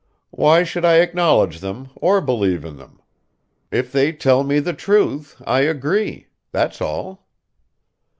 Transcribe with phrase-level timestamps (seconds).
[0.31, 3.01] "Why should I acknowledge them, or believe in them?
[3.69, 7.27] If they tell me the truth, I agree that's all."